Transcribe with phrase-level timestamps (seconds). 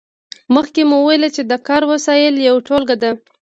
[0.55, 3.11] مخکې مو وویل چې د کار وسایل یوه ټولګه ده.